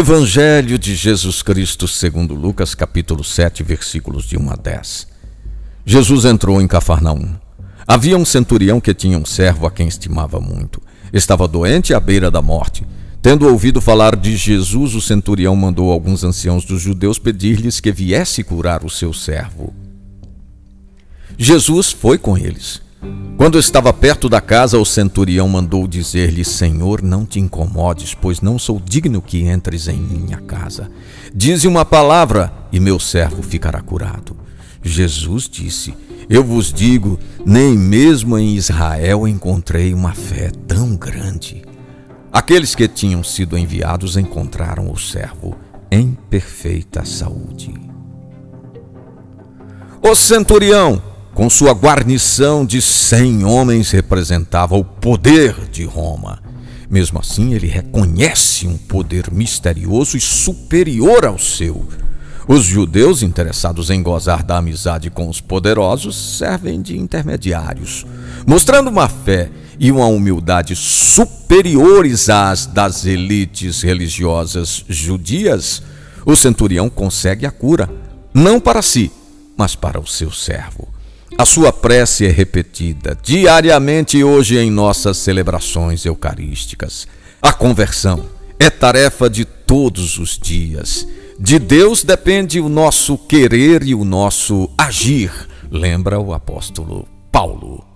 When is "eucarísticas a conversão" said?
86.04-88.26